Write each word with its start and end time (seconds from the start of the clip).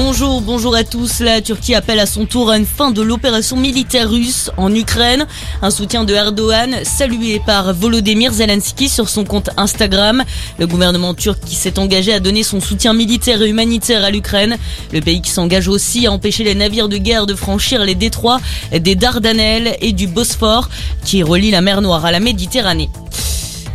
Bonjour, 0.00 0.40
bonjour 0.40 0.76
à 0.76 0.84
tous. 0.84 1.18
La 1.18 1.40
Turquie 1.40 1.74
appelle 1.74 1.98
à 1.98 2.06
son 2.06 2.24
tour 2.24 2.50
à 2.50 2.56
une 2.56 2.66
fin 2.66 2.92
de 2.92 3.02
l'opération 3.02 3.56
militaire 3.56 4.08
russe 4.08 4.48
en 4.56 4.72
Ukraine. 4.72 5.26
Un 5.60 5.70
soutien 5.70 6.04
de 6.04 6.14
Erdogan 6.14 6.72
salué 6.84 7.42
par 7.44 7.74
Volodymyr 7.74 8.32
Zelensky 8.32 8.88
sur 8.88 9.08
son 9.08 9.24
compte 9.24 9.50
Instagram. 9.56 10.22
Le 10.60 10.68
gouvernement 10.68 11.14
turc 11.14 11.40
qui 11.44 11.56
s'est 11.56 11.80
engagé 11.80 12.12
à 12.12 12.20
donner 12.20 12.44
son 12.44 12.60
soutien 12.60 12.92
militaire 12.92 13.42
et 13.42 13.48
humanitaire 13.48 14.04
à 14.04 14.12
l'Ukraine. 14.12 14.56
Le 14.92 15.00
pays 15.00 15.20
qui 15.20 15.30
s'engage 15.30 15.66
aussi 15.66 16.06
à 16.06 16.12
empêcher 16.12 16.44
les 16.44 16.54
navires 16.54 16.88
de 16.88 16.96
guerre 16.96 17.26
de 17.26 17.34
franchir 17.34 17.84
les 17.84 17.96
détroits 17.96 18.40
des 18.70 18.94
Dardanelles 18.94 19.76
et 19.80 19.90
du 19.90 20.06
Bosphore 20.06 20.68
qui 21.04 21.24
relient 21.24 21.50
la 21.50 21.60
mer 21.60 21.82
Noire 21.82 22.04
à 22.04 22.12
la 22.12 22.20
Méditerranée. 22.20 22.88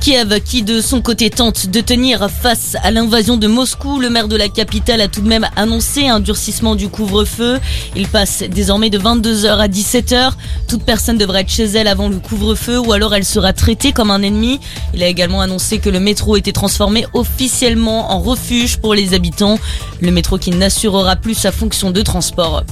Kiev, 0.00 0.40
qui 0.40 0.62
de 0.62 0.80
son 0.80 1.02
côté 1.02 1.28
tente 1.28 1.66
de 1.66 1.80
tenir 1.82 2.30
face 2.30 2.74
à 2.82 2.90
l'invasion 2.90 3.36
de 3.36 3.46
Moscou, 3.46 4.00
le 4.00 4.08
maire 4.08 4.28
de 4.28 4.36
la 4.36 4.48
capitale 4.48 5.02
a 5.02 5.08
tout 5.08 5.20
de 5.20 5.28
même 5.28 5.46
annoncé 5.56 6.08
un 6.08 6.20
durcissement 6.20 6.74
du 6.74 6.88
couvre-feu. 6.88 7.60
Il 7.94 8.08
passe 8.08 8.42
désormais 8.42 8.88
de 8.88 8.98
22h 8.98 9.58
à 9.58 9.68
17h. 9.68 10.32
Toute 10.68 10.84
personne 10.84 11.18
devrait 11.18 11.42
être 11.42 11.50
chez 11.50 11.64
elle 11.64 11.86
avant 11.86 12.08
le 12.08 12.18
couvre-feu 12.18 12.78
ou 12.78 12.92
alors 12.92 13.14
elle 13.14 13.26
sera 13.26 13.52
traitée 13.52 13.92
comme 13.92 14.10
un 14.10 14.22
ennemi. 14.22 14.58
Il 14.94 15.02
a 15.02 15.06
également 15.06 15.42
annoncé 15.42 15.78
que 15.78 15.90
le 15.90 16.00
métro 16.00 16.36
était 16.36 16.52
transformé 16.52 17.04
officiellement 17.12 18.10
en 18.10 18.20
refuge 18.20 18.78
pour 18.78 18.94
les 18.94 19.12
habitants. 19.12 19.58
Le 20.00 20.10
métro 20.10 20.38
qui 20.38 20.50
n'assurera 20.50 21.16
plus 21.16 21.34
sa 21.34 21.52
fonction 21.52 21.90
de 21.90 22.00
transport. 22.00 22.64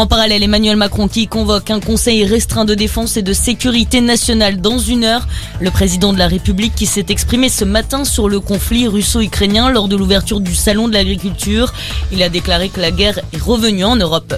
En 0.00 0.06
parallèle, 0.06 0.42
Emmanuel 0.42 0.76
Macron 0.76 1.08
qui 1.08 1.26
convoque 1.26 1.70
un 1.70 1.78
conseil 1.78 2.24
restreint 2.24 2.64
de 2.64 2.74
défense 2.74 3.18
et 3.18 3.22
de 3.22 3.34
sécurité 3.34 4.00
nationale 4.00 4.58
dans 4.58 4.78
une 4.78 5.04
heure. 5.04 5.28
Le 5.60 5.70
président 5.70 6.14
de 6.14 6.18
la 6.18 6.26
République 6.26 6.74
qui 6.74 6.86
s'est 6.86 7.04
exprimé 7.10 7.50
ce 7.50 7.66
matin 7.66 8.06
sur 8.06 8.26
le 8.26 8.40
conflit 8.40 8.88
russo-ukrainien 8.88 9.68
lors 9.68 9.88
de 9.88 9.96
l'ouverture 9.96 10.40
du 10.40 10.54
salon 10.54 10.88
de 10.88 10.94
l'agriculture. 10.94 11.74
Il 12.12 12.22
a 12.22 12.30
déclaré 12.30 12.70
que 12.70 12.80
la 12.80 12.92
guerre 12.92 13.20
est 13.34 13.42
revenue 13.42 13.84
en 13.84 13.94
Europe. 13.94 14.34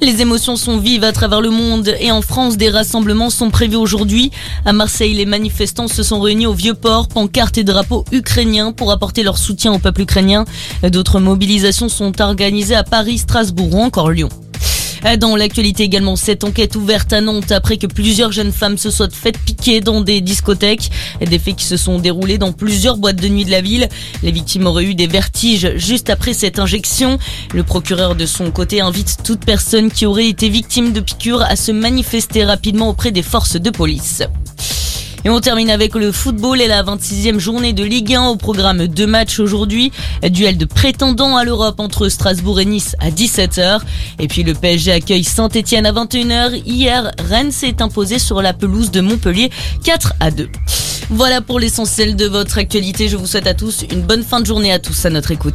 Les 0.00 0.22
émotions 0.22 0.56
sont 0.56 0.78
vives 0.78 1.04
à 1.04 1.12
travers 1.12 1.42
le 1.42 1.50
monde 1.50 1.94
et 2.00 2.10
en 2.10 2.22
France, 2.22 2.56
des 2.56 2.70
rassemblements 2.70 3.28
sont 3.28 3.50
prévus 3.50 3.76
aujourd'hui. 3.76 4.30
À 4.64 4.72
Marseille, 4.72 5.12
les 5.12 5.26
manifestants 5.26 5.88
se 5.88 6.02
sont 6.02 6.18
réunis 6.18 6.46
au 6.46 6.54
Vieux-Port, 6.54 7.08
pancartes 7.08 7.58
et 7.58 7.64
drapeaux 7.64 8.06
ukrainiens 8.10 8.72
pour 8.72 8.90
apporter 8.90 9.22
leur 9.22 9.36
soutien 9.36 9.70
au 9.74 9.78
peuple 9.78 10.00
ukrainien. 10.00 10.46
D'autres 10.82 11.20
mobilisations 11.20 11.90
sont 11.90 12.22
organisées 12.22 12.74
à 12.74 12.84
Paris, 12.84 13.18
Strasbourg 13.18 13.74
ou 13.74 13.82
encore 13.82 14.10
Lyon. 14.10 14.30
Dans 15.18 15.36
l'actualité 15.36 15.84
également, 15.84 16.16
cette 16.16 16.44
enquête 16.44 16.76
ouverte 16.76 17.12
à 17.12 17.20
Nantes 17.20 17.52
après 17.52 17.76
que 17.76 17.86
plusieurs 17.86 18.32
jeunes 18.32 18.52
femmes 18.52 18.78
se 18.78 18.90
soient 18.90 19.08
faites 19.10 19.38
piquer 19.38 19.80
dans 19.80 20.00
des 20.00 20.20
discothèques. 20.20 20.90
Des 21.20 21.38
faits 21.38 21.56
qui 21.56 21.64
se 21.64 21.76
sont 21.76 21.98
déroulés 21.98 22.38
dans 22.38 22.52
plusieurs 22.52 22.96
boîtes 22.96 23.20
de 23.20 23.28
nuit 23.28 23.44
de 23.44 23.50
la 23.50 23.60
ville. 23.60 23.88
Les 24.22 24.32
victimes 24.32 24.66
auraient 24.66 24.84
eu 24.84 24.94
des 24.94 25.06
vertiges 25.06 25.72
juste 25.76 26.10
après 26.10 26.32
cette 26.32 26.58
injection. 26.58 27.18
Le 27.54 27.62
procureur 27.62 28.16
de 28.16 28.26
son 28.26 28.50
côté 28.50 28.80
invite 28.80 29.18
toute 29.24 29.44
personne 29.44 29.90
qui 29.90 30.06
aurait 30.06 30.28
été 30.28 30.48
victime 30.48 30.92
de 30.92 31.00
piqûres 31.00 31.42
à 31.42 31.56
se 31.56 31.72
manifester 31.72 32.44
rapidement 32.44 32.88
auprès 32.88 33.10
des 33.10 33.22
forces 33.22 33.56
de 33.56 33.70
police. 33.70 34.22
Et 35.24 35.30
on 35.30 35.40
termine 35.40 35.70
avec 35.70 35.94
le 35.94 36.12
football 36.12 36.60
et 36.60 36.68
la 36.68 36.82
26e 36.84 37.38
journée 37.38 37.72
de 37.72 37.82
Ligue 37.82 38.14
1 38.14 38.28
au 38.28 38.36
programme 38.36 38.86
deux 38.86 39.06
matchs 39.06 39.40
aujourd'hui. 39.40 39.90
Duel 40.22 40.56
de 40.56 40.64
prétendants 40.64 41.36
à 41.36 41.44
l'Europe 41.44 41.80
entre 41.80 42.08
Strasbourg 42.08 42.60
et 42.60 42.64
Nice 42.64 42.94
à 43.00 43.10
17h. 43.10 43.80
Et 44.20 44.28
puis 44.28 44.44
le 44.44 44.54
PSG 44.54 44.92
accueille 44.92 45.24
Saint-Etienne 45.24 45.86
à 45.86 45.92
21h. 45.92 46.62
Hier, 46.64 47.10
Rennes 47.18 47.52
s'est 47.52 47.82
imposé 47.82 48.18
sur 48.18 48.42
la 48.42 48.52
pelouse 48.52 48.90
de 48.90 49.00
Montpellier 49.00 49.50
4 49.82 50.14
à 50.20 50.30
2. 50.30 50.48
Voilà 51.10 51.40
pour 51.40 51.58
l'essentiel 51.58 52.16
de 52.16 52.26
votre 52.26 52.58
actualité. 52.58 53.08
Je 53.08 53.16
vous 53.16 53.26
souhaite 53.26 53.46
à 53.46 53.54
tous 53.54 53.84
une 53.90 54.02
bonne 54.02 54.22
fin 54.22 54.40
de 54.40 54.46
journée 54.46 54.72
à 54.72 54.78
tous 54.78 55.04
à 55.04 55.10
notre 55.10 55.30
écoute. 55.30 55.54